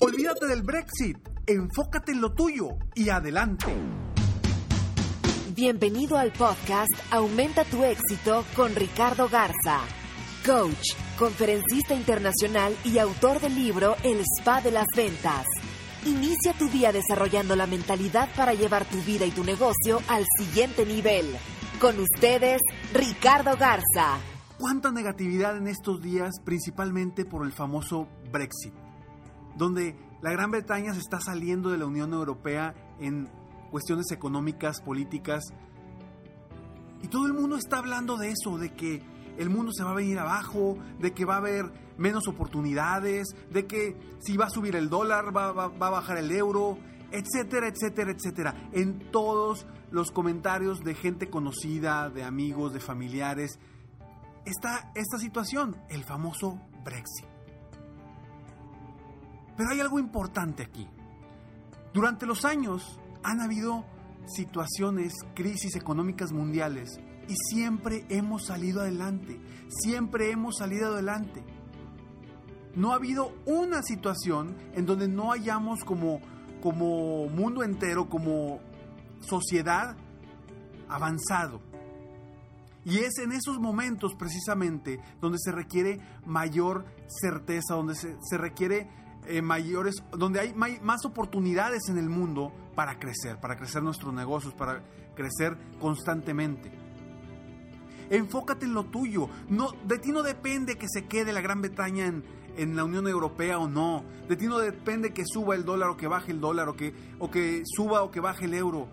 Olvídate 0.00 0.46
del 0.46 0.62
Brexit, 0.62 1.16
enfócate 1.46 2.12
en 2.12 2.20
lo 2.20 2.32
tuyo 2.32 2.68
y 2.94 3.08
adelante. 3.08 3.74
Bienvenido 5.54 6.18
al 6.18 6.32
podcast 6.32 6.92
Aumenta 7.10 7.64
tu 7.64 7.82
éxito 7.82 8.44
con 8.54 8.74
Ricardo 8.74 9.28
Garza, 9.28 9.80
coach, 10.44 10.94
conferencista 11.18 11.94
internacional 11.94 12.76
y 12.84 12.98
autor 12.98 13.40
del 13.40 13.54
libro 13.54 13.96
El 14.02 14.20
Spa 14.38 14.60
de 14.60 14.70
las 14.70 14.86
Ventas. 14.94 15.46
Inicia 16.04 16.52
tu 16.58 16.68
día 16.68 16.92
desarrollando 16.92 17.56
la 17.56 17.66
mentalidad 17.66 18.28
para 18.36 18.54
llevar 18.54 18.84
tu 18.84 19.00
vida 19.02 19.24
y 19.24 19.30
tu 19.30 19.44
negocio 19.44 20.00
al 20.08 20.24
siguiente 20.38 20.84
nivel. 20.84 21.26
Con 21.80 21.98
ustedes, 21.98 22.60
Ricardo 22.92 23.56
Garza. 23.56 24.18
¿Cuánta 24.58 24.92
negatividad 24.92 25.56
en 25.56 25.68
estos 25.68 26.00
días, 26.00 26.40
principalmente 26.44 27.24
por 27.24 27.44
el 27.44 27.52
famoso 27.52 28.08
Brexit? 28.30 28.85
Donde 29.56 29.96
la 30.22 30.32
Gran 30.32 30.50
Bretaña 30.50 30.92
se 30.94 31.00
está 31.00 31.20
saliendo 31.20 31.70
de 31.70 31.78
la 31.78 31.86
Unión 31.86 32.12
Europea 32.12 32.74
en 33.00 33.28
cuestiones 33.70 34.10
económicas, 34.10 34.80
políticas, 34.80 35.52
y 37.02 37.08
todo 37.08 37.26
el 37.26 37.34
mundo 37.34 37.56
está 37.56 37.78
hablando 37.78 38.16
de 38.16 38.30
eso, 38.30 38.58
de 38.58 38.72
que 38.72 39.02
el 39.38 39.50
mundo 39.50 39.72
se 39.72 39.84
va 39.84 39.90
a 39.90 39.94
venir 39.94 40.18
abajo, 40.18 40.78
de 40.98 41.12
que 41.12 41.24
va 41.24 41.34
a 41.34 41.38
haber 41.38 41.70
menos 41.98 42.26
oportunidades, 42.26 43.28
de 43.50 43.66
que 43.66 43.96
si 44.20 44.36
va 44.36 44.46
a 44.46 44.50
subir 44.50 44.76
el 44.76 44.88
dólar 44.88 45.36
va, 45.36 45.48
a 45.48 45.68
bajar 45.68 46.18
el 46.18 46.30
euro, 46.30 46.78
etcétera, 47.10 47.68
etcétera, 47.68 48.10
etcétera. 48.10 48.70
En 48.72 49.10
todos 49.10 49.66
los 49.90 50.10
comentarios 50.10 50.80
de 50.80 50.94
gente 50.94 51.28
conocida, 51.28 52.10
de 52.10 52.24
amigos, 52.24 52.72
de 52.72 52.80
familiares, 52.80 53.58
está 54.44 54.90
esta 54.94 55.18
situación, 55.18 55.76
el 55.88 56.04
famoso 56.04 56.60
Brexit. 56.84 57.35
Pero 59.56 59.70
hay 59.70 59.80
algo 59.80 59.98
importante 59.98 60.62
aquí. 60.62 60.88
Durante 61.92 62.26
los 62.26 62.44
años 62.44 62.98
han 63.22 63.40
habido 63.40 63.84
situaciones, 64.26 65.14
crisis 65.34 65.76
económicas 65.76 66.32
mundiales 66.32 67.00
y 67.28 67.34
siempre 67.50 68.04
hemos 68.08 68.46
salido 68.46 68.82
adelante, 68.82 69.40
siempre 69.68 70.30
hemos 70.30 70.56
salido 70.56 70.92
adelante. 70.92 71.42
No 72.74 72.92
ha 72.92 72.96
habido 72.96 73.32
una 73.46 73.82
situación 73.82 74.54
en 74.74 74.84
donde 74.84 75.08
no 75.08 75.32
hayamos 75.32 75.84
como, 75.84 76.20
como 76.62 77.26
mundo 77.28 77.62
entero, 77.62 78.08
como 78.08 78.60
sociedad, 79.20 79.96
avanzado. 80.88 81.60
Y 82.84 82.98
es 82.98 83.18
en 83.18 83.32
esos 83.32 83.58
momentos 83.58 84.14
precisamente 84.14 85.00
donde 85.20 85.38
se 85.40 85.50
requiere 85.50 86.00
mayor 86.24 86.84
certeza, 87.08 87.74
donde 87.74 87.96
se, 87.96 88.16
se 88.20 88.38
requiere 88.38 88.88
eh, 89.28 89.42
mayores, 89.42 89.96
donde 90.12 90.40
hay 90.40 90.54
más 90.54 91.04
oportunidades 91.04 91.88
en 91.88 91.98
el 91.98 92.08
mundo 92.08 92.52
para 92.74 92.98
crecer, 92.98 93.38
para 93.40 93.56
crecer 93.56 93.82
nuestros 93.82 94.12
negocios, 94.12 94.54
para 94.54 94.82
crecer 95.14 95.56
constantemente. 95.80 96.70
Enfócate 98.10 98.66
en 98.66 98.74
lo 98.74 98.84
tuyo. 98.84 99.28
No, 99.48 99.72
de 99.84 99.98
ti 99.98 100.12
no 100.12 100.22
depende 100.22 100.76
que 100.76 100.86
se 100.88 101.06
quede 101.06 101.32
la 101.32 101.40
Gran 101.40 101.60
Bretaña 101.60 102.06
en, 102.06 102.24
en 102.56 102.76
la 102.76 102.84
Unión 102.84 103.08
Europea 103.08 103.58
o 103.58 103.68
no. 103.68 104.04
De 104.28 104.36
ti 104.36 104.46
no 104.46 104.58
depende 104.58 105.12
que 105.12 105.24
suba 105.26 105.54
el 105.54 105.64
dólar 105.64 105.90
o 105.90 105.96
que 105.96 106.06
baje 106.06 106.32
el 106.32 106.40
dólar 106.40 106.68
o 106.68 106.76
que, 106.76 106.94
o 107.18 107.30
que 107.30 107.62
suba 107.64 108.02
o 108.02 108.10
que 108.10 108.20
baje 108.20 108.44
el 108.44 108.54
euro. 108.54 108.88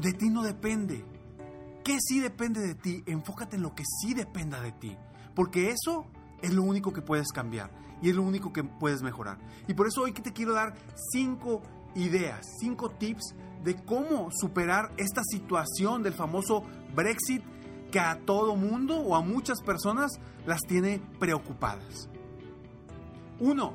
De 0.00 0.12
ti 0.12 0.30
no 0.30 0.42
depende. 0.42 1.04
¿Qué 1.84 1.98
sí 2.00 2.20
depende 2.20 2.60
de 2.60 2.74
ti? 2.74 3.02
Enfócate 3.06 3.56
en 3.56 3.62
lo 3.62 3.74
que 3.74 3.82
sí 3.84 4.14
dependa 4.14 4.60
de 4.60 4.72
ti. 4.72 4.96
Porque 5.34 5.70
eso 5.70 6.06
es 6.42 6.52
lo 6.52 6.62
único 6.62 6.92
que 6.92 7.02
puedes 7.02 7.28
cambiar 7.32 7.70
y 8.02 8.10
es 8.10 8.16
lo 8.16 8.22
único 8.22 8.52
que 8.52 8.64
puedes 8.64 9.02
mejorar. 9.02 9.38
Y 9.68 9.74
por 9.74 9.86
eso 9.86 10.02
hoy 10.02 10.12
te 10.12 10.32
quiero 10.32 10.52
dar 10.52 10.74
cinco 11.12 11.62
ideas, 11.94 12.46
cinco 12.60 12.90
tips 12.90 13.34
de 13.62 13.76
cómo 13.76 14.28
superar 14.32 14.92
esta 14.96 15.22
situación 15.24 16.02
del 16.02 16.14
famoso 16.14 16.64
Brexit 16.94 17.42
que 17.90 18.00
a 18.00 18.18
todo 18.24 18.56
mundo 18.56 18.98
o 18.98 19.14
a 19.14 19.22
muchas 19.22 19.60
personas 19.62 20.12
las 20.46 20.60
tiene 20.62 21.00
preocupadas. 21.18 22.08
Uno, 23.38 23.74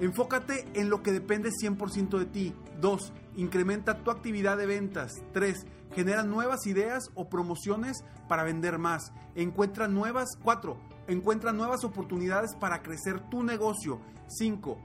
Enfócate 0.00 0.66
en 0.74 0.90
lo 0.90 1.02
que 1.02 1.12
depende 1.12 1.50
100% 1.50 2.18
de 2.18 2.26
ti. 2.26 2.54
2. 2.80 3.12
Incrementa 3.36 4.02
tu 4.02 4.10
actividad 4.10 4.56
de 4.56 4.66
ventas. 4.66 5.12
3. 5.32 5.66
Genera 5.94 6.24
nuevas 6.24 6.66
ideas 6.66 7.10
o 7.14 7.28
promociones 7.28 8.04
para 8.28 8.44
vender 8.44 8.78
más. 8.78 9.12
Encuentra 9.34 9.88
nuevas. 9.88 10.30
4. 10.42 10.76
Encuentra 11.08 11.52
nuevas 11.52 11.84
oportunidades 11.84 12.54
para 12.54 12.82
crecer 12.82 13.20
tu 13.28 13.42
negocio. 13.42 14.00
5. 14.28 14.78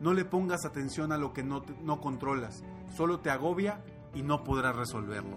No 0.00 0.12
le 0.12 0.24
pongas 0.24 0.64
atención 0.64 1.12
a 1.12 1.18
lo 1.18 1.32
que 1.32 1.42
no, 1.42 1.64
no 1.82 2.00
controlas. 2.00 2.62
Solo 2.96 3.20
te 3.20 3.30
agobia 3.30 3.82
y 4.14 4.22
no 4.22 4.44
podrás 4.44 4.74
resolverlo. 4.74 5.36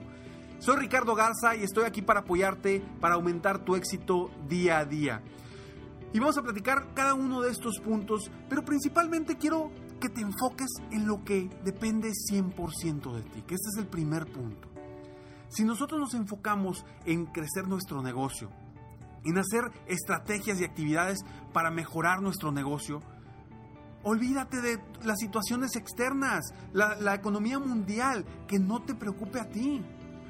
Soy 0.60 0.76
Ricardo 0.76 1.16
Garza 1.16 1.56
y 1.56 1.64
estoy 1.64 1.86
aquí 1.86 2.02
para 2.02 2.22
apoyarte, 2.22 2.84
para 3.00 3.16
aumentar 3.16 3.64
tu 3.64 3.76
éxito 3.76 4.30
día 4.48 4.80
a 4.80 4.86
día. 4.86 5.22
Y 6.12 6.20
vamos 6.20 6.38
a 6.38 6.42
platicar 6.42 6.94
cada 6.96 7.14
uno 7.14 7.42
de 7.42 7.52
estos 7.52 7.80
puntos, 7.80 8.32
pero 8.50 8.66
principalmente 8.66 9.38
quiero 9.38 9.72
que 10.02 10.10
te 10.10 10.22
enfoques 10.22 10.70
en 10.92 11.08
lo 11.08 11.24
que 11.24 11.50
depende 11.64 12.10
100% 12.10 13.14
de 13.14 13.22
ti, 13.22 13.42
que 13.44 13.56
este 13.56 13.70
es 13.70 13.78
el 13.78 13.88
primer 13.88 14.26
punto. 14.26 14.70
Si 15.50 15.64
nosotros 15.64 16.00
nos 16.00 16.14
enfocamos 16.14 16.86
en 17.06 17.26
crecer 17.26 17.68
nuestro 17.68 18.02
negocio, 18.02 18.52
en 19.26 19.38
hacer 19.38 19.64
estrategias 19.88 20.62
y 20.62 20.64
actividades 20.64 21.20
para 21.52 21.72
mejorar 21.72 22.22
nuestro 22.22 22.52
negocio, 22.52 23.02
olvídate 24.04 24.62
de 24.62 24.80
las 25.04 25.20
situaciones 25.20 25.76
externas, 25.76 26.54
la, 26.72 27.16
economía 27.16 27.60
mundial, 27.60 28.26
que 28.48 28.60
no 28.60 28.82
te 28.82 28.94
preocupe 28.96 29.40
a 29.40 29.50
ti. 29.50 29.82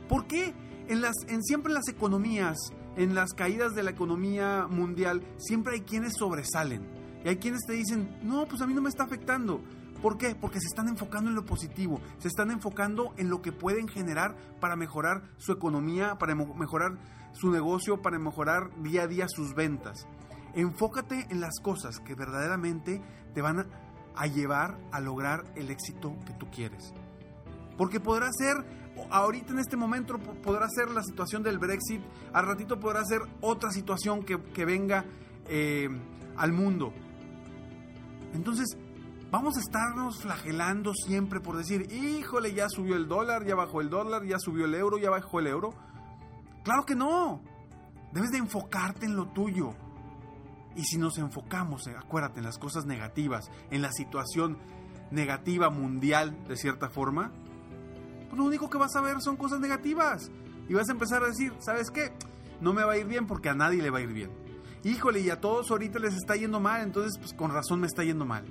¿Por 0.08 0.26
qué? 0.26 0.54
En, 0.88 1.02
las, 1.02 1.16
en 1.28 1.42
las 1.72 1.88
economías, 1.88 2.58
en 2.96 3.14
las 3.14 3.34
caídas 3.34 3.76
de 3.76 3.84
la 3.84 3.92
economía 3.92 4.68
mundial, 4.68 5.22
siempre 5.38 5.76
hay 5.76 5.82
quienes 5.82 6.14
sobresalen. 6.18 6.82
Y 7.24 7.28
hay 7.28 7.36
quienes 7.36 7.62
te 7.68 7.74
dicen, 7.74 8.18
no, 8.24 8.48
pues 8.48 8.62
a 8.62 8.68
mí 8.68 8.74
no 8.74 8.82
me 8.82 8.90
está 8.90 9.04
afectando. 9.04 9.62
¿Por 10.02 10.18
qué? 10.18 10.34
Porque 10.34 10.60
se 10.62 10.68
están 10.68 10.88
enfocando 10.88 11.30
en 11.30 11.36
lo 11.36 11.46
positivo, 11.46 12.00
se 12.20 12.30
están 12.30 12.52
enfocando 12.52 13.14
en 13.18 13.30
lo 13.30 13.42
que 13.42 13.52
pueden 13.52 13.88
generar 13.88 14.36
para 14.62 14.78
mejorar 14.78 15.24
su 15.38 15.52
economía, 15.52 16.18
para 16.18 16.36
mejorar 16.36 16.98
su 17.34 17.52
negocio, 17.52 18.02
para 18.02 18.18
mejorar 18.18 18.70
día 18.82 19.04
a 19.04 19.08
día 19.08 19.28
sus 19.28 19.54
ventas. 19.54 20.08
Enfócate 20.54 21.28
en 21.30 21.42
las 21.42 21.60
cosas 21.62 22.00
que 22.00 22.16
verdaderamente 22.16 23.02
te 23.34 23.42
van 23.42 23.68
a, 24.16 24.28
llevar 24.28 24.78
a 24.92 25.00
lograr 25.00 25.44
el 25.56 25.70
éxito 25.70 26.16
que 26.26 26.34
tú 26.34 26.50
quieres. 26.50 26.94
Porque 27.78 28.00
podrá 28.00 28.30
ser, 28.32 28.56
ahorita 29.10 29.52
en 29.52 29.60
este 29.60 29.78
momento 29.78 30.18
podrá 30.18 30.68
ser 30.70 30.92
la 30.92 31.04
situación 31.04 31.44
del 31.44 31.60
Brexit, 31.60 32.02
al 32.34 32.48
ratito 32.48 32.80
podrá 32.80 33.04
ser 33.06 33.22
otra 33.42 33.72
situación 33.72 34.24
que, 34.24 34.66
venga 34.66 35.06
eh, 35.48 35.90
al 36.38 36.52
mundo. 36.52 36.94
Entonces, 38.34 38.78
vamos 39.32 39.58
a 39.58 39.60
estarnos 39.60 40.22
flagelando 40.22 40.94
siempre 40.94 41.40
por 41.40 41.58
decir, 41.58 41.92
híjole, 41.92 42.54
ya 42.54 42.68
subió 42.70 42.96
el 42.96 43.08
dólar, 43.08 43.46
ya 43.46 43.56
bajó 43.56 43.82
el 43.82 43.90
dólar, 43.90 44.26
ya 44.26 44.38
subió 44.40 44.66
el 44.66 44.76
euro, 44.76 44.98
ya 44.98 45.10
bajó 45.10 45.40
el 45.40 45.48
euro. 45.48 45.74
Claro 46.64 46.86
que 46.86 46.96
no. 46.96 47.42
Debes 48.12 48.32
de 48.32 48.38
enfocarte 48.38 49.06
en 49.06 49.16
lo 49.16 49.28
tuyo. 49.28 49.74
Y 50.76 50.84
si 50.84 50.98
nos 50.98 51.18
enfocamos, 51.18 51.88
eh, 51.88 51.96
acuérdate, 51.98 52.40
en 52.40 52.46
las 52.46 52.58
cosas 52.58 52.86
negativas, 52.86 53.52
en 53.70 53.82
la 53.82 53.92
situación 53.92 54.58
negativa 55.12 55.70
mundial, 55.70 56.38
de 56.48 56.56
cierta 56.56 56.90
forma, 56.90 57.32
pues 58.28 58.38
lo 58.38 58.46
único 58.46 58.70
que 58.70 58.78
vas 58.78 58.96
a 58.96 59.02
ver 59.02 59.22
son 59.22 59.36
cosas 59.36 59.60
negativas. 59.60 60.32
Y 60.68 60.74
vas 60.74 60.90
a 60.90 60.92
empezar 60.92 61.24
a 61.24 61.28
decir, 61.28 61.54
¿sabes 61.60 61.90
qué? 61.90 62.14
No 62.62 62.74
me 62.74 62.84
va 62.84 62.94
a 62.94 62.98
ir 62.98 63.08
bien 63.08 63.26
porque 63.26 63.50
a 63.50 63.56
nadie 63.56 63.82
le 63.82 63.90
va 63.90 64.00
a 64.00 64.02
ir 64.02 64.14
bien. 64.14 64.32
Híjole, 64.84 65.20
y 65.20 65.30
a 65.30 65.42
todos 65.42 65.70
ahorita 65.72 66.00
les 66.00 66.14
está 66.14 66.36
yendo 66.36 66.60
mal, 66.60 66.82
entonces 66.82 67.18
pues 67.18 67.34
con 67.34 67.52
razón 67.52 67.82
me 67.82 67.88
está 67.88 68.04
yendo 68.04 68.26
mal. 68.26 68.46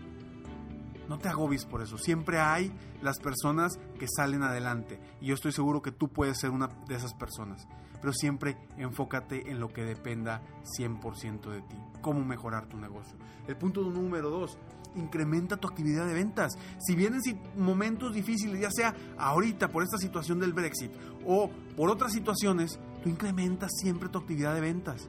No 1.08 1.18
te 1.18 1.28
agobies 1.28 1.64
por 1.64 1.82
eso. 1.82 1.96
Siempre 1.98 2.38
hay 2.38 2.72
las 3.02 3.18
personas 3.18 3.78
que 3.98 4.06
salen 4.08 4.42
adelante. 4.42 5.00
Y 5.20 5.26
yo 5.26 5.34
estoy 5.34 5.52
seguro 5.52 5.82
que 5.82 5.92
tú 5.92 6.08
puedes 6.08 6.38
ser 6.38 6.50
una 6.50 6.68
de 6.86 6.94
esas 6.94 7.14
personas. 7.14 7.66
Pero 8.00 8.12
siempre 8.12 8.56
enfócate 8.76 9.50
en 9.50 9.58
lo 9.58 9.72
que 9.72 9.84
dependa 9.84 10.42
100% 10.78 11.50
de 11.50 11.62
ti. 11.62 11.76
Cómo 12.00 12.24
mejorar 12.24 12.66
tu 12.66 12.76
negocio. 12.76 13.16
El 13.46 13.56
punto 13.56 13.82
número 13.82 14.30
dos, 14.30 14.58
incrementa 14.94 15.56
tu 15.56 15.68
actividad 15.68 16.06
de 16.06 16.14
ventas. 16.14 16.52
Si 16.78 16.94
vienen 16.94 17.20
momentos 17.56 18.14
difíciles, 18.14 18.60
ya 18.60 18.70
sea 18.70 18.94
ahorita 19.16 19.68
por 19.68 19.82
esta 19.82 19.98
situación 19.98 20.38
del 20.38 20.52
Brexit 20.52 20.90
o 21.26 21.50
por 21.76 21.90
otras 21.90 22.12
situaciones, 22.12 22.78
tú 23.02 23.08
incrementas 23.08 23.70
siempre 23.80 24.08
tu 24.08 24.18
actividad 24.18 24.54
de 24.54 24.60
ventas. 24.60 25.08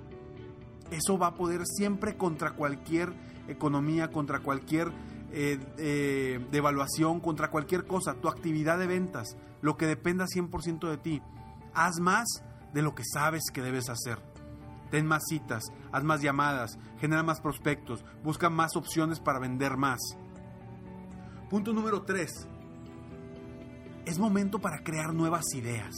Eso 0.91 1.17
va 1.17 1.27
a 1.27 1.35
poder 1.35 1.61
siempre 1.65 2.17
contra 2.17 2.51
cualquier 2.51 3.13
economía, 3.47 4.11
contra 4.11 4.39
cualquier 4.39 4.91
eh, 5.31 5.59
eh, 5.77 6.45
de 6.51 6.57
evaluación, 6.57 7.19
contra 7.19 7.51
cualquier 7.51 7.85
cosa, 7.85 8.15
tu 8.15 8.27
actividad 8.27 8.79
de 8.79 8.87
ventas, 8.87 9.37
lo 9.61 9.77
que 9.77 9.85
dependa 9.85 10.25
100% 10.25 10.89
de 10.89 10.97
ti. 10.97 11.21
Haz 11.73 11.99
más 11.99 12.43
de 12.73 12.81
lo 12.81 12.95
que 12.95 13.03
sabes 13.05 13.43
que 13.53 13.61
debes 13.61 13.89
hacer. 13.89 14.19
Ten 14.89 15.05
más 15.05 15.23
citas, 15.29 15.63
haz 15.91 16.03
más 16.03 16.21
llamadas, 16.21 16.79
genera 16.99 17.21
más 17.21 17.41
prospectos, 17.41 18.03
busca 18.23 18.49
más 18.49 18.75
opciones 18.75 19.19
para 19.19 19.39
vender 19.39 19.77
más. 19.77 19.99
Punto 21.49 21.73
número 21.73 22.01
3. 22.01 22.47
Es 24.05 24.17
momento 24.17 24.59
para 24.59 24.83
crear 24.83 25.13
nuevas 25.13 25.45
ideas. 25.53 25.93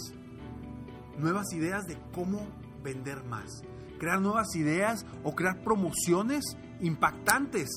Nuevas 1.18 1.54
ideas 1.54 1.88
de 1.88 1.98
cómo 2.14 2.48
vender 2.84 3.24
más. 3.24 3.64
Crear 3.98 4.20
nuevas 4.20 4.56
ideas 4.56 5.06
o 5.24 5.36
crear 5.36 5.62
promociones 5.64 6.44
impactantes 6.82 7.70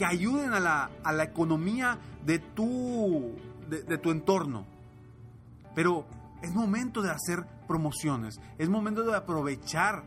que 0.00 0.06
ayuden 0.06 0.54
a 0.54 0.60
la, 0.60 0.90
a 1.04 1.12
la 1.12 1.24
economía 1.24 1.98
de 2.24 2.38
tu, 2.38 3.36
de, 3.68 3.98
tu 3.98 4.10
entorno. 4.10 4.64
Pero 5.74 6.06
es 6.40 6.54
momento 6.54 7.02
de 7.02 7.10
hacer 7.10 7.44
promociones, 7.68 8.40
es 8.56 8.70
momento 8.70 9.02
de 9.02 9.14
aprovechar 9.14 10.04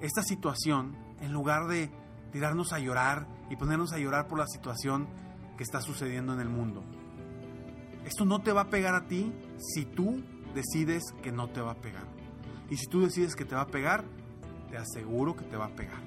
esta 0.00 0.24
situación 0.24 0.96
en 1.20 1.32
lugar 1.32 1.68
de 1.68 1.88
tirarnos 2.32 2.72
a 2.72 2.80
llorar 2.80 3.28
y 3.48 3.54
ponernos 3.54 3.92
a 3.92 3.98
llorar 3.98 4.26
por 4.26 4.40
la 4.40 4.48
situación 4.48 5.06
que 5.56 5.62
está 5.62 5.80
sucediendo 5.80 6.32
en 6.32 6.40
el 6.40 6.48
mundo. 6.48 6.82
Esto 8.04 8.24
no 8.24 8.42
te 8.42 8.50
va 8.50 8.62
a 8.62 8.70
pegar 8.70 8.96
a 8.96 9.06
ti 9.06 9.32
si 9.56 9.84
tú 9.84 10.20
decides 10.52 11.04
que 11.22 11.30
no 11.30 11.48
te 11.50 11.60
va 11.60 11.70
a 11.70 11.80
pegar. 11.80 12.08
Y 12.70 12.76
si 12.76 12.88
tú 12.88 13.02
decides 13.02 13.36
que 13.36 13.44
te 13.44 13.54
va 13.54 13.60
a 13.60 13.68
pegar, 13.68 14.04
te 14.68 14.76
aseguro 14.76 15.36
que 15.36 15.44
te 15.44 15.56
va 15.56 15.66
a 15.66 15.76
pegar. 15.76 16.02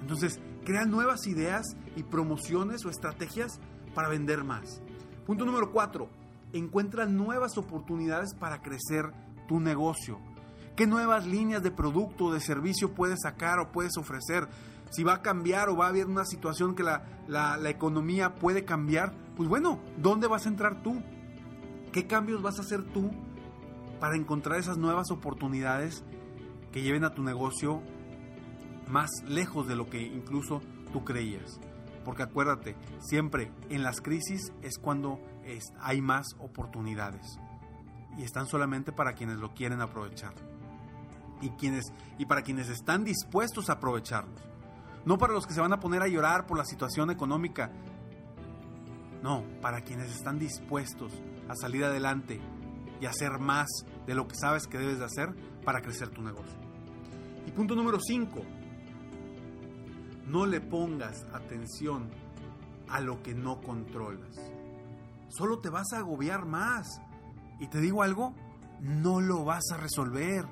Entonces, 0.00 0.40
crea 0.70 0.84
nuevas 0.84 1.26
ideas 1.26 1.76
y 1.96 2.04
promociones 2.04 2.84
o 2.86 2.90
estrategias 2.90 3.58
para 3.92 4.08
vender 4.08 4.44
más. 4.44 4.80
Punto 5.26 5.44
número 5.44 5.72
cuatro, 5.72 6.08
encuentra 6.52 7.06
nuevas 7.06 7.58
oportunidades 7.58 8.34
para 8.34 8.62
crecer 8.62 9.12
tu 9.48 9.58
negocio. 9.58 10.20
¿Qué 10.76 10.86
nuevas 10.86 11.26
líneas 11.26 11.64
de 11.64 11.72
producto 11.72 12.26
o 12.26 12.32
de 12.32 12.38
servicio 12.38 12.94
puedes 12.94 13.18
sacar 13.20 13.58
o 13.58 13.72
puedes 13.72 13.96
ofrecer? 13.96 14.46
Si 14.92 15.02
va 15.02 15.14
a 15.14 15.22
cambiar 15.22 15.70
o 15.70 15.76
va 15.76 15.86
a 15.86 15.88
haber 15.88 16.06
una 16.06 16.24
situación 16.24 16.76
que 16.76 16.84
la, 16.84 17.02
la 17.26 17.68
economía 17.68 18.36
puede 18.36 18.64
cambiar, 18.64 19.12
pues 19.36 19.48
bueno, 19.48 19.80
¿dónde 19.96 20.28
vas 20.28 20.46
a 20.46 20.50
entrar 20.50 20.84
tú? 20.84 21.02
¿Qué 21.90 22.06
cambios 22.06 22.42
vas 22.42 22.60
a 22.60 22.62
hacer 22.62 22.84
tú 22.84 23.10
para 23.98 24.14
encontrar 24.14 24.60
esas 24.60 24.78
nuevas 24.78 25.10
oportunidades 25.10 26.04
que 26.70 26.82
lleven 26.82 27.02
a 27.02 27.12
tu 27.12 27.24
negocio 27.24 27.82
más 28.90 29.10
lejos 29.26 29.66
de 29.66 29.76
lo 29.76 29.88
que 29.88 30.00
incluso 30.00 30.60
tú 30.92 31.04
creías. 31.04 31.60
Porque 32.04 32.22
acuérdate, 32.22 32.76
siempre 33.00 33.52
en 33.68 33.82
las 33.82 34.00
crisis 34.00 34.52
es 34.62 34.78
cuando 34.78 35.20
hay 35.80 36.00
más 36.00 36.26
oportunidades. 36.38 37.38
Y 38.16 38.22
están 38.22 38.46
solamente 38.46 38.92
para 38.92 39.14
quienes 39.14 39.38
lo 39.38 39.54
quieren 39.54 39.80
aprovechar. 39.80 40.34
Y, 41.40 41.50
quienes, 41.50 41.92
y 42.18 42.26
para 42.26 42.42
quienes 42.42 42.68
están 42.68 43.04
dispuestos 43.04 43.70
a 43.70 43.74
aprovecharlos. 43.74 44.40
No 45.04 45.16
para 45.16 45.32
los 45.32 45.46
que 45.46 45.54
se 45.54 45.60
van 45.60 45.72
a 45.72 45.80
poner 45.80 46.02
a 46.02 46.08
llorar 46.08 46.46
por 46.46 46.58
la 46.58 46.64
situación 46.64 47.10
económica. 47.10 47.70
No, 49.22 49.44
para 49.60 49.82
quienes 49.82 50.10
están 50.14 50.38
dispuestos 50.38 51.12
a 51.48 51.54
salir 51.54 51.84
adelante 51.84 52.40
y 53.00 53.06
hacer 53.06 53.38
más 53.38 53.68
de 54.06 54.14
lo 54.14 54.28
que 54.28 54.34
sabes 54.34 54.66
que 54.66 54.78
debes 54.78 54.98
de 54.98 55.04
hacer 55.04 55.34
para 55.64 55.80
crecer 55.80 56.08
tu 56.08 56.22
negocio. 56.22 56.58
Y 57.46 57.50
punto 57.50 57.74
número 57.74 57.98
5. 58.00 58.59
No 60.30 60.46
le 60.46 60.60
pongas 60.60 61.26
atención 61.32 62.08
a 62.88 63.00
lo 63.00 63.20
que 63.20 63.34
no 63.34 63.60
controlas. 63.60 64.36
Solo 65.28 65.58
te 65.58 65.70
vas 65.70 65.92
a 65.92 65.98
agobiar 65.98 66.46
más. 66.46 67.02
Y 67.58 67.66
te 67.66 67.80
digo 67.80 68.04
algo, 68.04 68.32
no 68.78 69.20
lo 69.20 69.44
vas 69.44 69.64
a 69.72 69.76
resolver. 69.76 70.44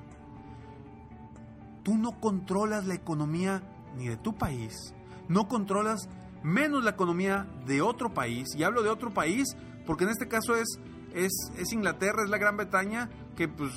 Tú 1.83 1.97
no 1.97 2.19
controlas 2.19 2.87
la 2.87 2.93
economía 2.93 3.63
ni 3.95 4.09
de 4.09 4.17
tu 4.17 4.35
país. 4.37 4.93
No 5.29 5.47
controlas 5.47 6.09
menos 6.43 6.83
la 6.83 6.91
economía 6.91 7.47
de 7.65 7.81
otro 7.81 8.13
país. 8.13 8.49
Y 8.57 8.63
hablo 8.63 8.83
de 8.83 8.89
otro 8.89 9.13
país 9.13 9.55
porque 9.85 10.03
en 10.03 10.09
este 10.09 10.27
caso 10.27 10.57
es, 10.57 10.77
es, 11.13 11.31
es 11.57 11.71
Inglaterra, 11.71 12.25
es 12.25 12.29
la 12.29 12.37
Gran 12.37 12.57
Bretaña, 12.57 13.09
que 13.37 13.47
pues 13.47 13.71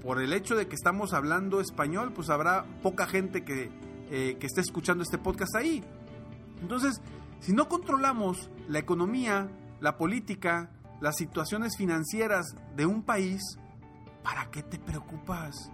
por 0.00 0.22
el 0.22 0.32
hecho 0.32 0.54
de 0.54 0.68
que 0.68 0.76
estamos 0.76 1.12
hablando 1.12 1.60
español, 1.60 2.12
pues 2.14 2.30
habrá 2.30 2.64
poca 2.82 3.06
gente 3.08 3.44
que, 3.44 3.72
eh, 4.10 4.36
que 4.38 4.46
esté 4.46 4.60
escuchando 4.60 5.02
este 5.02 5.18
podcast 5.18 5.54
ahí. 5.56 5.84
Entonces, 6.60 7.00
si 7.40 7.52
no 7.52 7.68
controlamos 7.68 8.50
la 8.68 8.78
economía, 8.78 9.48
la 9.80 9.96
política, 9.96 10.70
las 11.00 11.16
situaciones 11.16 11.76
financieras 11.76 12.54
de 12.76 12.86
un 12.86 13.02
país, 13.02 13.40
¿para 14.22 14.50
qué 14.50 14.62
te 14.62 14.78
preocupas? 14.78 15.70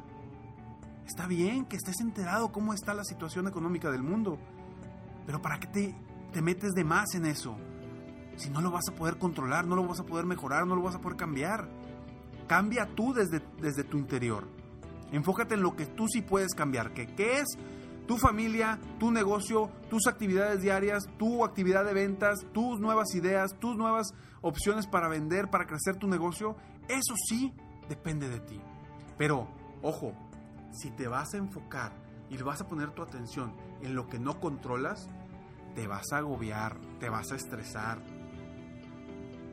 Está 1.07 1.27
bien 1.27 1.65
que 1.65 1.77
estés 1.77 2.01
enterado 2.01 2.53
cómo 2.53 2.73
está 2.73 2.95
la 2.95 3.05
situación 3.05 3.49
económica 3.49 3.91
del 3.91 4.03
mundo, 4.03 4.39
pero 5.25 5.41
¿para 5.41 5.59
qué 5.59 5.67
te, 5.67 5.95
te 6.33 6.43
metes 6.43 6.73
de 6.73 6.85
más 6.85 7.15
en 7.15 7.27
eso? 7.27 7.57
Si 8.37 8.51
no 8.51 8.61
lo 8.61 8.71
vas 8.71 8.89
a 8.89 8.95
poder 8.95 9.17
controlar, 9.17 9.67
no 9.67 9.77
lo 9.77 9.87
vas 9.87 10.01
a 10.01 10.05
poder 10.05 10.27
mejorar, 10.27 10.67
no 10.67 10.77
lo 10.77 10.83
vas 10.83 10.95
a 10.95 11.01
poder 11.01 11.17
cambiar. 11.17 11.69
Cambia 12.47 12.87
tú 12.87 13.15
desde, 13.15 13.41
desde 13.61 13.83
tu 13.83 13.99
interior. 13.99 14.47
Enfócate 15.11 15.55
en 15.55 15.63
lo 15.63 15.75
que 15.75 15.87
tú 15.87 16.07
sí 16.07 16.21
puedes 16.21 16.55
cambiar. 16.55 16.93
¿Qué, 16.93 17.07
¿Qué 17.07 17.39
es 17.41 17.47
tu 18.07 18.17
familia, 18.17 18.79
tu 18.99 19.11
negocio, 19.11 19.71
tus 19.91 20.07
actividades 20.07 20.63
diarias, 20.63 21.05
tu 21.19 21.45
actividad 21.45 21.85
de 21.85 21.95
ventas, 21.95 22.47
tus 22.53 22.81
nuevas 22.81 23.15
ideas, 23.15 23.57
tus 23.59 23.77
nuevas 23.77 24.15
opciones 24.41 24.87
para 24.87 25.09
vender, 25.09 25.51
para 25.51 25.67
crecer 25.67 25.97
tu 25.97 26.07
negocio? 26.07 26.57
Eso 26.89 27.15
sí 27.29 27.53
depende 27.89 28.29
de 28.29 28.41
ti. 28.41 28.61
Pero, 29.19 29.49
ojo, 29.83 30.13
si 30.73 30.91
te 30.91 31.09
vas 31.09 31.35
a 31.35 31.39
enfocar 31.39 31.93
y 32.31 32.37
vas 32.39 32.61
a 32.61 32.69
poner 32.69 32.91
tu 32.93 33.03
atención 33.03 33.55
en 33.83 33.95
lo 33.95 34.09
que 34.09 34.19
no 34.19 34.41
controlas, 34.41 35.09
te 35.75 35.87
vas 35.87 36.13
a 36.13 36.19
agobiar, 36.19 36.79
te 37.01 37.09
vas 37.09 37.33
a 37.33 37.37
estresar. 37.37 38.03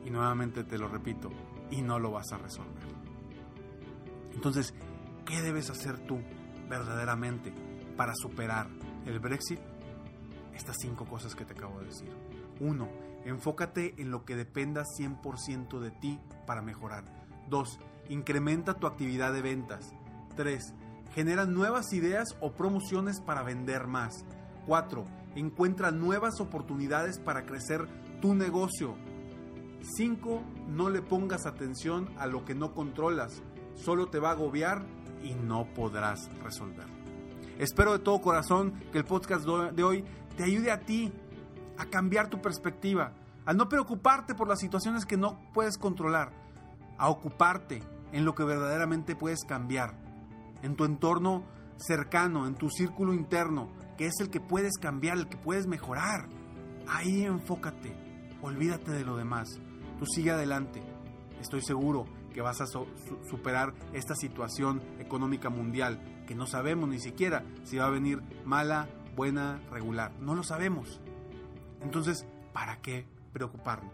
Y 0.04 0.10
nuevamente 0.10 0.64
te 0.64 0.78
lo 0.78 0.86
repito, 0.88 1.30
y 1.70 1.82
no 1.82 1.98
lo 1.98 2.12
vas 2.12 2.30
a 2.32 2.38
resolver. 2.38 2.84
Entonces, 4.32 4.74
¿qué 5.24 5.40
debes 5.40 5.70
hacer 5.70 5.98
tú 6.06 6.20
verdaderamente 6.68 7.52
para 7.96 8.14
superar 8.14 8.68
el 9.06 9.18
Brexit? 9.20 9.58
Estas 10.54 10.76
cinco 10.80 11.04
cosas 11.04 11.34
que 11.34 11.44
te 11.44 11.52
acabo 11.52 11.80
de 11.80 11.86
decir. 11.86 12.10
Uno, 12.60 12.88
enfócate 13.24 13.94
en 13.98 14.10
lo 14.10 14.24
que 14.24 14.36
dependa 14.36 14.84
100% 14.84 15.80
de 15.80 15.90
ti 15.90 16.20
para 16.46 16.62
mejorar. 16.62 17.04
Dos, 17.48 17.78
incrementa 18.08 18.74
tu 18.74 18.86
actividad 18.86 19.32
de 19.32 19.42
ventas. 19.42 19.92
Tres, 20.36 20.74
genera 21.14 21.44
nuevas 21.44 21.92
ideas 21.92 22.36
o 22.40 22.52
promociones 22.52 23.20
para 23.20 23.42
vender 23.42 23.86
más. 23.86 24.24
Cuatro, 24.66 25.04
encuentra 25.34 25.90
nuevas 25.90 26.40
oportunidades 26.40 27.18
para 27.18 27.44
crecer 27.44 27.86
tu 28.20 28.34
negocio. 28.34 28.94
5. 29.96 30.42
No 30.68 30.88
le 30.88 31.02
pongas 31.02 31.46
atención 31.46 32.08
a 32.18 32.26
lo 32.26 32.44
que 32.44 32.54
no 32.54 32.72
controlas. 32.72 33.42
Solo 33.74 34.06
te 34.06 34.18
va 34.18 34.30
a 34.30 34.32
agobiar 34.32 34.86
y 35.22 35.34
no 35.34 35.66
podrás 35.74 36.30
resolver. 36.42 36.93
Espero 37.58 37.92
de 37.92 38.00
todo 38.00 38.20
corazón 38.20 38.72
que 38.90 38.98
el 38.98 39.04
podcast 39.04 39.44
de 39.46 39.84
hoy 39.84 40.04
te 40.36 40.42
ayude 40.42 40.72
a 40.72 40.80
ti 40.80 41.12
a 41.78 41.86
cambiar 41.86 42.28
tu 42.28 42.40
perspectiva, 42.40 43.12
a 43.46 43.52
no 43.52 43.68
preocuparte 43.68 44.34
por 44.34 44.48
las 44.48 44.58
situaciones 44.58 45.06
que 45.06 45.16
no 45.16 45.38
puedes 45.52 45.78
controlar, 45.78 46.32
a 46.98 47.08
ocuparte 47.08 47.82
en 48.12 48.24
lo 48.24 48.34
que 48.34 48.44
verdaderamente 48.44 49.14
puedes 49.14 49.44
cambiar, 49.44 49.94
en 50.62 50.74
tu 50.74 50.84
entorno 50.84 51.44
cercano, 51.76 52.46
en 52.46 52.56
tu 52.56 52.70
círculo 52.70 53.14
interno, 53.14 53.68
que 53.96 54.06
es 54.06 54.14
el 54.20 54.30
que 54.30 54.40
puedes 54.40 54.76
cambiar, 54.78 55.18
el 55.18 55.28
que 55.28 55.36
puedes 55.36 55.66
mejorar. 55.68 56.28
Ahí 56.88 57.24
enfócate, 57.24 57.96
olvídate 58.42 58.90
de 58.90 59.04
lo 59.04 59.16
demás. 59.16 59.60
Tú 59.98 60.06
sigue 60.06 60.32
adelante. 60.32 60.82
Estoy 61.40 61.62
seguro 61.62 62.06
que 62.32 62.40
vas 62.40 62.60
a 62.60 62.66
superar 62.66 63.74
esta 63.92 64.14
situación 64.16 64.82
económica 64.98 65.50
mundial 65.50 66.00
que 66.26 66.34
no 66.34 66.46
sabemos 66.46 66.88
ni 66.88 66.98
siquiera 66.98 67.44
si 67.64 67.76
va 67.76 67.86
a 67.86 67.90
venir 67.90 68.22
mala, 68.44 68.88
buena, 69.16 69.60
regular. 69.70 70.12
No 70.20 70.34
lo 70.34 70.42
sabemos. 70.42 71.00
Entonces, 71.82 72.26
¿para 72.52 72.80
qué 72.80 73.06
preocuparnos? 73.32 73.92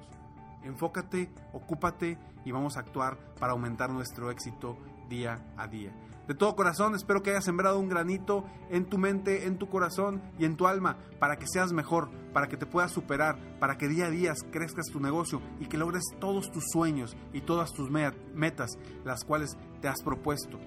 Enfócate, 0.63 1.31
ocúpate 1.53 2.19
y 2.45 2.53
vamos 2.53 2.77
a 2.77 2.81
actuar 2.81 3.19
para 3.39 3.53
aumentar 3.53 3.91
nuestro 3.91 4.31
éxito 4.31 4.77
día 5.09 5.43
a 5.57 5.67
día. 5.67 5.93
De 6.31 6.37
todo 6.37 6.55
corazón, 6.55 6.95
espero 6.95 7.25
que 7.25 7.31
hayas 7.31 7.45
sembrado 7.45 7.81
un 7.81 7.89
granito 7.89 8.45
en 8.71 8.85
tu 8.85 8.99
mente, 8.99 9.47
en 9.47 9.59
tu 9.59 9.69
corazón 9.69 10.23
y 10.39 10.45
en 10.45 10.57
tu 10.57 10.69
alma 10.69 10.97
para 11.19 11.37
que 11.37 11.47
seas 11.49 11.73
mejor, 11.73 12.09
para 12.33 12.47
que 12.47 12.57
te 12.57 12.67
puedas 12.67 12.93
superar, 12.93 13.37
para 13.59 13.77
que 13.77 13.89
día 13.89 14.07
a 14.07 14.11
día 14.11 14.33
crezcas 14.53 14.87
tu 14.93 15.01
negocio 15.01 15.43
y 15.59 15.67
que 15.67 15.77
logres 15.77 16.05
todos 16.21 16.53
tus 16.53 16.63
sueños 16.73 17.17
y 17.33 17.41
todas 17.41 17.73
tus 17.73 17.91
metas, 17.91 18.79
las 19.05 19.25
cuales 19.25 19.57
te 19.81 19.89
has 19.89 20.03
propuesto. 20.05 20.61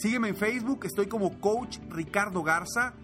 Sígueme 0.00 0.28
en 0.28 0.36
Facebook, 0.36 0.86
estoy 0.86 1.08
como 1.08 1.38
Coach 1.40 1.78
Ricardo 1.90 2.42
Garza 2.42 2.94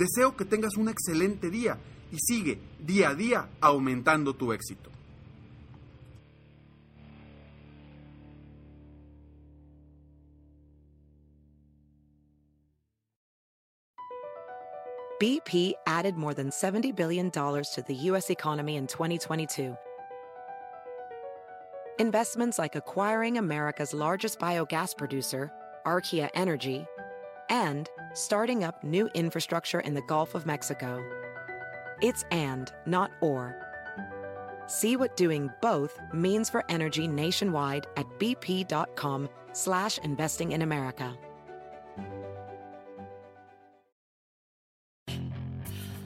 Deseo 0.00 0.34
que 0.34 0.46
tengas 0.46 0.78
un 0.78 0.88
excelente 0.88 1.50
día 1.50 1.76
y 2.10 2.16
sigue 2.18 2.58
día 2.78 3.10
a 3.10 3.14
día 3.14 3.50
aumentando 3.60 4.34
tu 4.34 4.50
éxito. 4.50 4.88
BP 15.20 15.74
added 15.86 16.16
more 16.16 16.32
than 16.32 16.48
$70 16.48 16.96
billion 16.96 17.30
to 17.30 17.84
the 17.86 17.94
U.S. 18.08 18.30
economy 18.30 18.76
in 18.76 18.86
2022. 18.86 19.76
Investments 21.98 22.58
like 22.58 22.74
acquiring 22.74 23.36
America's 23.36 23.92
largest 23.92 24.38
biogas 24.38 24.96
producer, 24.96 25.52
Archaea 25.84 26.30
Energy, 26.32 26.86
and 27.50 27.88
starting 28.14 28.64
up 28.64 28.82
new 28.82 29.08
infrastructure 29.14 29.80
in 29.80 29.94
the 29.94 30.02
Gulf 30.02 30.34
of 30.34 30.46
Mexico. 30.46 31.04
It's 32.00 32.24
and, 32.30 32.72
not 32.86 33.10
or. 33.20 33.54
See 34.66 34.96
what 34.96 35.16
doing 35.16 35.50
both 35.60 36.00
means 36.14 36.48
for 36.48 36.64
energy 36.68 37.06
nationwide 37.06 37.86
at 37.96 38.06
bp.com 38.18 39.28
slash 39.52 39.98
investing 39.98 40.52
in 40.52 40.62
America. 40.62 41.16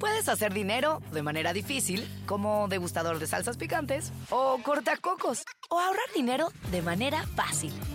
Puedes 0.00 0.28
hacer 0.28 0.52
dinero 0.52 1.00
de 1.12 1.22
manera 1.22 1.52
difícil, 1.52 2.06
como 2.26 2.68
degustador 2.68 3.18
de 3.18 3.26
salsas 3.26 3.56
picantes, 3.56 4.12
o 4.30 4.58
cortacocos, 4.62 5.44
o 5.70 5.78
ahorrar 5.78 6.12
dinero 6.14 6.48
de 6.70 6.82
manera 6.82 7.24
fácil 7.36 7.72